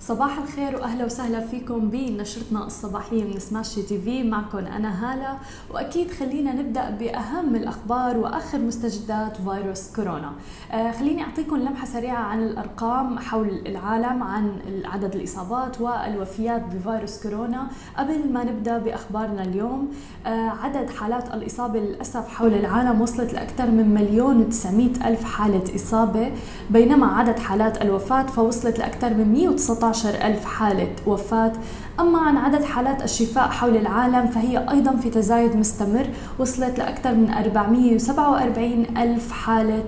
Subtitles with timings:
[0.00, 4.22] صباح الخير وأهلا وسهلا فيكم بنشرتنا الصباحية من سماشي تي في.
[4.22, 5.38] معكم أنا هالة
[5.70, 10.32] وأكيد خلينا نبدأ بأهم الأخبار وآخر مستجدات فيروس كورونا.
[10.72, 14.52] آه خليني أعطيكم لمحة سريعة عن الأرقام حول العالم عن
[14.84, 17.66] عدد الإصابات والوفيات بفيروس كورونا.
[17.96, 19.88] قبل ما نبدأ بأخبارنا اليوم
[20.26, 26.32] آه عدد حالات الإصابة للأسف حول العالم وصلت لأكثر من مليون و900 ألف حالة إصابة
[26.70, 29.89] بينما عدد حالات الوفاة فوصلت لأكثر من 119
[30.26, 31.52] ألف حالة وفاة.
[32.00, 36.06] أما عن عدد حالات الشفاء حول العالم فهي أيضا في تزايد مستمر
[36.38, 39.84] وصلت لأكثر من 447 ألف حالة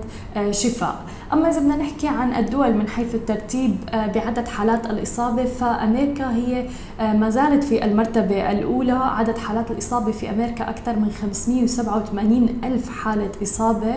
[0.51, 0.95] شفاء.
[1.33, 6.65] أما إذا بدنا نحكي عن الدول من حيث الترتيب بعدد حالات الإصابة فأمريكا هي
[6.99, 8.91] ما زالت في المرتبة الأولى.
[8.91, 13.95] عدد حالات الإصابة في أمريكا أكثر من 587 ألف حالة إصابة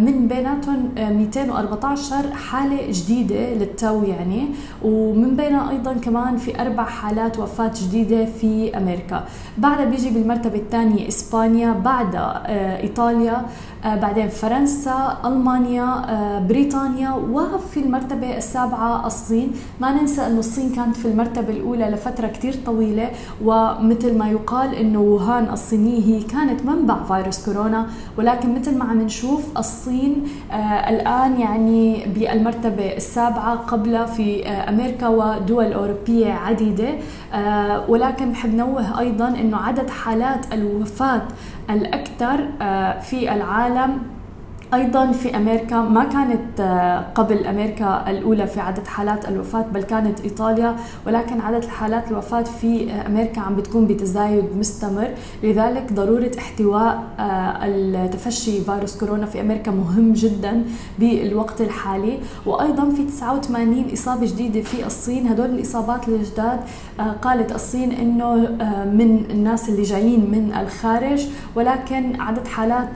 [0.00, 4.46] من بيناتهم 214 حالة جديدة للتو يعني
[4.82, 9.24] ومن بينها أيضا كمان في أربع حالات وفاة جديدة في أمريكا.
[9.58, 12.42] بعدها بيجي بالمرتبة الثانية إسبانيا بعدها
[12.82, 13.46] إيطاليا
[13.94, 15.86] بعدين فرنسا ألمانيا
[16.48, 19.52] بريطانيا وفي المرتبة السابعة الصين.
[19.80, 23.10] ما ننسى أنه الصين كانت في المرتبة الأولى لفترة كتير طويلة
[23.44, 27.86] ومثل ما يقال أنه ووهان الصينية هي كانت منبع فيروس كورونا.
[28.18, 30.54] ولكن مثل ما عم نشوف الصين آه
[30.90, 36.88] الآن يعني بالمرتبة السابعة قبل في آه أمريكا ودول أوروبية عديدة.
[37.34, 41.22] آه ولكن بحب نوه أيضا أنه عدد حالات الوفاة
[41.70, 44.25] الأكثر آه في العالم allem
[44.74, 46.60] أيضا في أمريكا ما كانت
[47.14, 52.92] قبل أمريكا الأولى في عدد حالات الوفاة بل كانت إيطاليا ولكن عدد حالات الوفاة في
[52.92, 55.08] أمريكا عم بتكون بتزايد مستمر.
[55.42, 57.02] لذلك ضرورة احتواء
[57.62, 60.64] التفشي فيروس كورونا في أمريكا مهم جدا
[60.98, 62.18] بالوقت الحالي.
[62.46, 65.26] وأيضا في 89 إصابة جديدة في الصين.
[65.26, 66.60] هدول الإصابات الجداد
[67.22, 68.34] قالت الصين إنه
[68.92, 72.88] من الناس اللي جايين من الخارج ولكن عدد حالات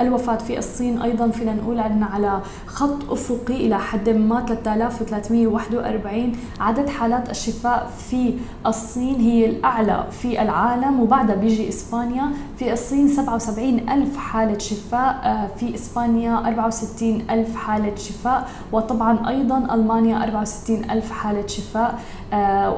[0.00, 6.88] الوفاة في الصين أيضا فينا نقول عندنا على خط أفقي إلى حد ما 3341 عدد
[6.88, 8.34] حالات الشفاء في
[8.66, 12.24] الصين هي الأعلى في العالم وبعدها بيجي إسبانيا
[12.58, 20.24] في الصين 77 ألف حالة شفاء في إسبانيا 64 ألف حالة شفاء وطبعا أيضا ألمانيا
[20.24, 21.98] 64 ألف حالة شفاء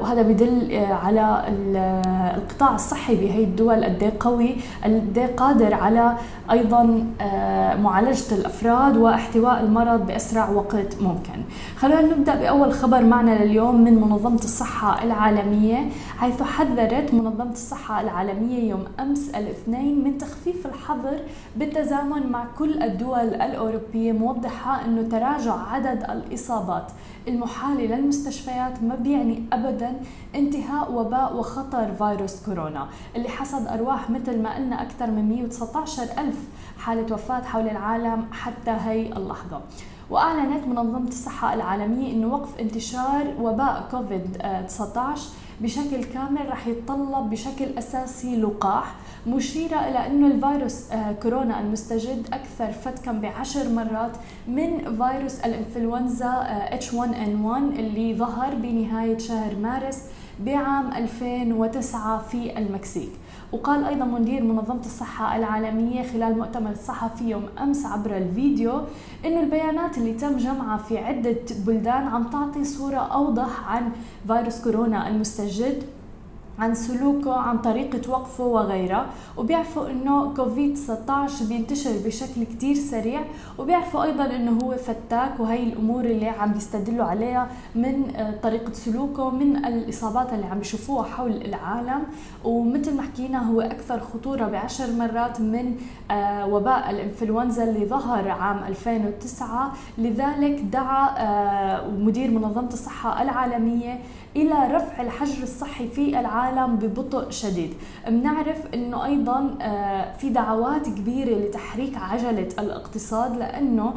[0.01, 1.43] وهذا بدل على
[2.37, 3.83] القطاع الصحي بهي الدول.
[3.83, 6.15] قد قوي قد قادر على
[6.51, 7.05] أيضا
[8.15, 11.43] معالجه الأفراد واحتواء المرض بأسرع وقت ممكن.
[11.77, 18.69] خلونا نبدأ بأول خبر معنا لليوم من منظمة الصحة العالمية حيث حذرت منظمة الصحة العالمية
[18.69, 21.19] يوم أمس الاثنين من تخفيف الحظر
[21.55, 26.91] بالتزامن مع كل الدول الأوروبية موضحة أنه تراجع عدد الإصابات
[27.27, 29.93] المحاله للمستشفيات ما بيعني ابدا
[30.35, 36.37] انتهاء وباء وخطر فيروس كورونا اللي حصد أرواح مثل ما قلنا أكثر من 119 ألف
[36.77, 39.61] حالة وفاة حول العالم حتى هي اللحظة.
[40.09, 44.37] وأعلنت منظمة الصحة العالمية إنه وقف انتشار وباء كوفيد
[44.67, 45.29] 19
[45.61, 48.95] بشكل كامل رح يتطلب بشكل أساسي لقاح
[49.27, 50.83] مشيرة إلى أنه الفيروس
[51.23, 54.11] كورونا المستجد أكثر فتكا بعشر مرات
[54.47, 60.01] من فيروس الإنفلونزا H1N1 اللي ظهر بنهاية شهر مارس
[60.39, 63.09] بعام 2009 في المكسيك.
[63.51, 68.81] وقال أيضا مدير منظمة الصحة العالمية خلال مؤتمر صحفي يوم أمس عبر الفيديو
[69.25, 73.91] إنه البيانات اللي تم جمعها في عدة بلدان عم تعطي صورة أوضح عن
[74.27, 75.83] فيروس كورونا المستجد.
[76.59, 79.05] عن سلوكه عن طريقة وقفه وغيرها
[79.37, 83.21] وبيعرفوا إنه كوفيد 19 بينتشر بشكل كتير سريع.
[83.59, 88.11] وبيعرفوا أيضا إنه هو فتاك وهي الأمور اللي عم بيستدلوا عليها من
[88.43, 92.03] طريقة سلوكه من الإصابات اللي عم بيشوفوها حول العالم.
[92.43, 95.75] ومثل ما حكينا هو أكثر خطورة بعشر مرات من
[96.49, 101.09] وباء الإنفلونزا اللي ظهر عام 2009 لذلك دعا
[101.89, 103.99] مدير منظمة الصحة العالمية
[104.35, 107.73] إلى رفع الحجر الصحي في العالم ببطء شديد.
[108.07, 109.55] بنعرف إنه أيضا
[110.19, 113.93] في دعوات كبيرة لتحريك عجلة الاقتصاد لأنه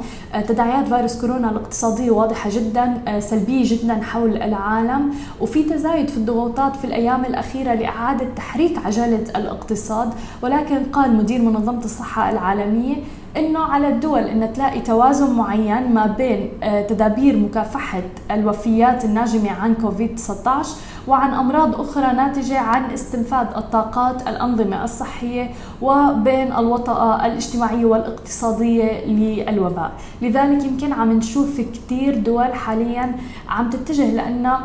[0.49, 5.15] تداعيات فيروس كورونا الاقتصادية واضحة جدا سلبية جدا حول العالم.
[5.41, 10.15] وفي تزايد في الضغوطات في الأيام الأخيرة لإعادة تحريك عجلة الاقتصاد.
[10.43, 12.97] ولكن قال مدير منظمة الصحة العالمية
[13.37, 16.51] إنه على الدول إن تلاقي توازن معين ما بين
[16.89, 20.71] تدابير مكافحة الوفيات الناجمة عن كوفيد 19
[21.09, 25.51] وعن أمراض أخرى ناتجة عن استنفاد الطاقات الأنظمة الصحية
[25.83, 29.93] وبين الوطأة الاجتماعية والاقتصادية للوباء،
[30.23, 33.17] لذلك يمكن عم نشوف كثير دول حاليا
[33.49, 34.61] عم تتجه لانها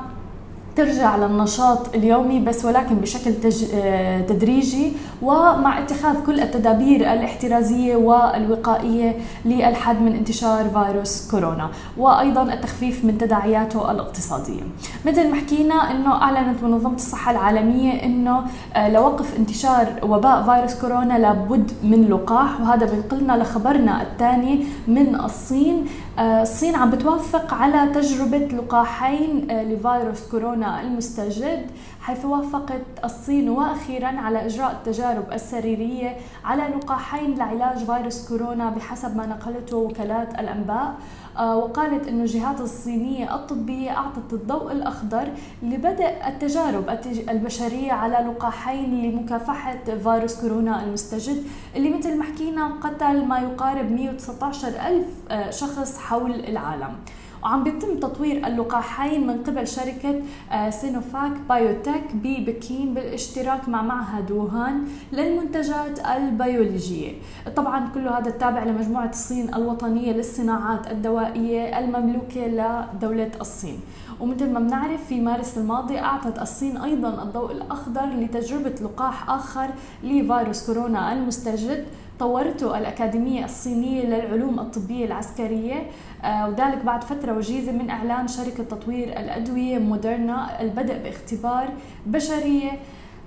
[0.76, 3.64] ترجع للنشاط اليومي بس ولكن بشكل تج...
[3.74, 4.92] آه، تدريجي
[5.22, 13.92] ومع اتخاذ كل التدابير الاحترازية والوقائية للحد من انتشار فيروس كورونا وأيضا التخفيف من تداعياته
[13.92, 14.62] الاقتصادية.
[15.06, 18.44] مثل ما حكينا أنه أعلنت منظمة الصحة العالمية أنه
[18.76, 25.86] آه، لوقف انتشار وباء فيروس كورونا لابد من لقاح وهذا بينقلنا لخبرنا الثاني من الصين.
[26.20, 31.72] الصين عم بتوافق على تجربة لقاحين لفيروس كورونا المستجد
[32.02, 39.26] حيث وافقت الصين وأخيرا على إجراء التجارب السريرية على لقاحين لعلاج فيروس كورونا بحسب ما
[39.26, 40.88] نقلته وكالات الأنباء.
[40.88, 40.96] آه،
[41.40, 45.28] وقالت أن الجهات الصينية الطبية أعطت الضوء الأخضر
[45.64, 46.90] لبدء التجارب
[47.30, 51.44] البشرية على لقاحين لمكافحة فيروس كورونا المستجد
[51.76, 56.96] اللي مثل ما حكينا قتل ما يقارب 119 ألف آه، شخص حول العالم.
[57.44, 60.22] وعم بيتم تطوير اللقاحين من قبل شركة
[60.70, 67.12] سينوفاك بايوتك ببكين بالاشتراك مع معهد ووهان للمنتجات البيولوجية.
[67.56, 73.80] طبعا كل هذا التابع لمجموعة الصين الوطنية للصناعات الدوائية المملوكة لدولة الصين.
[74.20, 79.70] ومثل ما بنعرف في مارس الماضي أعطت الصين أيضا الضوء الأخضر لتجربة لقاح آخر
[80.04, 81.86] لفيروس كورونا المستجد
[82.20, 85.90] طورته الأكاديمية الصينية للعلوم الطبية العسكرية
[86.24, 91.70] آه، وذلك بعد فترة وجيزة من إعلان شركة تطوير الأدوية موديرنا البدء باختبار
[92.06, 92.72] بشرية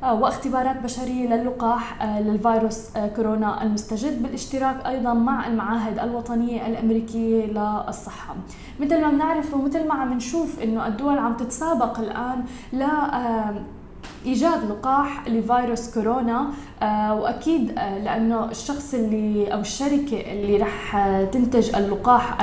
[0.02, 8.34] آه، واختبارات بشرية للقاح آه، للفيروس كورونا المستجد بالاشتراك أيضا مع المعاهد الوطنية الأمريكية للصحة.
[8.80, 12.84] مثل ما بنعرف ومثل ما عم نشوف إنه الدول عم تتسابق الآن ل
[14.26, 16.50] إيجاد لقاح لفيروس كورونا
[16.82, 20.96] وأكيد آه، لأنه الشخص اللي أو الشركة اللي رح
[21.32, 22.36] تنتج اللقاح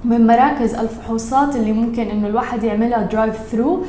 [0.04, 3.82] من مراكز الفحوصات اللي ممكن إنه الواحد يعملها درايف ثرو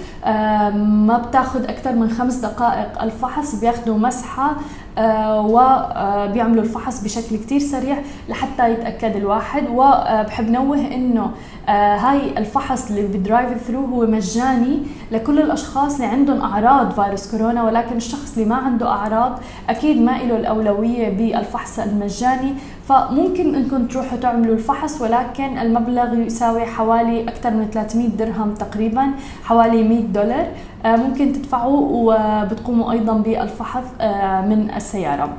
[0.75, 3.01] ما بتاخذ أكثر من خمس دقائق.
[3.03, 4.55] الفحص بياخذوا مسحة
[4.97, 7.97] آه، وبيعملوا الفحص بشكل كتير سريع
[8.29, 9.63] لحتى يتأكد الواحد.
[9.69, 11.29] وبحب نوه إنه آه،
[11.71, 14.79] هاي الفحص اللي بدرايف ثرو هو مجاني
[15.11, 20.11] لكل الأشخاص اللي عندهم أعراض فيروس كورونا ولكن الشخص اللي ما عنده أعراض أكيد ما
[20.11, 22.53] له الأولوية بالفحص المجاني.
[22.89, 29.11] فممكن إنكم تروحوا تعملوا الفحص ولكن المبلغ يساوي حوالي أكثر من 300 درهم تقريبا
[29.43, 30.47] حوالي 100 دولار.
[30.47, 35.29] آه، ممكن تدفعوا وبتقوموا أيضا بالفحص آه، من السيارة.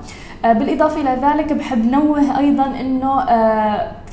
[0.44, 3.20] آه، بالإضافة إلى ذلك بحب نوه أيضا أنه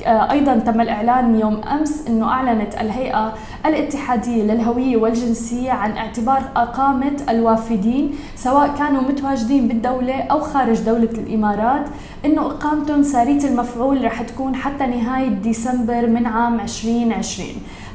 [0.06, 3.32] أيضا تم الإعلان يوم أمس أنه أعلنت الهيئة
[3.66, 11.84] الاتحادية للهوية والجنسية عن اعتبار إقامة الوافدين سواء كانوا متواجدين بالدولة أو خارج دولة الإمارات
[12.24, 17.48] أنه إقامتهم سارية المفعول رح تكون حتى نهاية ديسمبر من عام 2020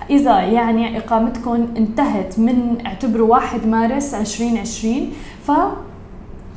[0.09, 5.11] إذا يعني إقامتكم انتهت من اعتبروا 1 مارس 2020
[5.47, 5.51] ف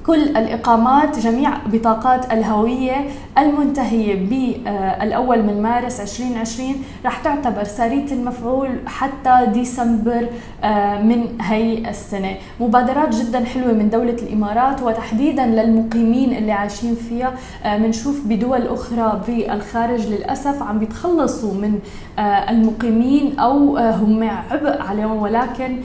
[0.06, 2.96] كل الإقامات جميع بطاقات الهوية
[3.38, 10.26] المنتهية بالأول من مارس 2020 رح تعتبر سارية المفعول حتى ديسمبر
[10.64, 12.34] آه، من هي السنة.
[12.60, 17.92] مبادرات جدا حلوة من دولة الإمارات وتحديدا للمقيمين اللي عايشين فيها آه،
[18.24, 21.78] بدول أخرى بالخارج للأسف عم بيتخلصوا من
[22.18, 25.22] آه، المقيمين أو هم عبء عليهم.
[25.22, 25.78] ولكن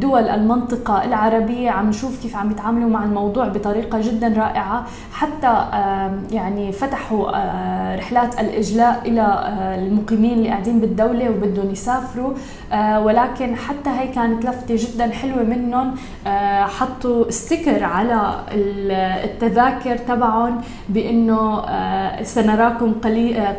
[0.00, 4.86] دول المنطقة العربية عم نشوف كيف عم يتعاملوا مع الموضوع بطريقة جدا رائعة.
[5.12, 5.64] حتى
[6.32, 7.30] يعني فتحوا
[7.96, 9.44] رحلات الإجلاء إلى
[9.78, 12.32] المقيمين اللي قاعدين بالدولة وبدهم يسافروا.
[12.98, 15.94] ولكن حتى هي كانت لفتة جدا حلوة منهم.
[16.60, 18.34] حطوا ستيكر على
[19.24, 22.92] التذاكر تبعهم بإنه آه، سنراكم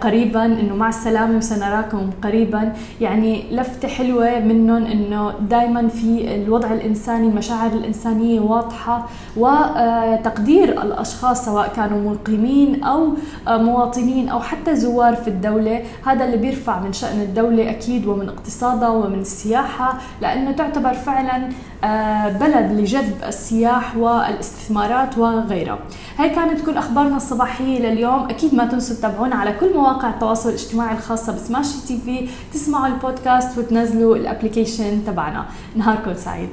[0.01, 2.73] قريبا إنه مع السلامة وسنراكم قريبا.
[3.01, 9.07] يعني لفتة حلوة منهم إنه دائما في الوضع الإنساني المشاعر الإنسانية واضحة.
[9.38, 13.13] وتقدير الأشخاص سواء كانوا مقيمين أو
[13.48, 15.84] مواطنين أو حتى زوار في الدولة.
[16.06, 21.50] هذا اللي بيرفع من شأن الدولة أكيد ومن اقتصادها ومن السياحة لأنه تعتبر فعلا
[21.84, 25.80] آه، بلد لجذب السياح والاستثمارات وغيرها.
[26.18, 28.30] هاي كانت كل أخبارنا الصباحية لليوم.
[28.30, 32.30] أكيد ما تنسوا تتابعونا على كل مواقع التواصل الاجتماعي الخاصة بسماشي تي في.
[32.54, 35.46] تسمعوا البودكاست وتنزلوا ال application تبعنا.
[35.75, 36.50] نهاركم سعيد.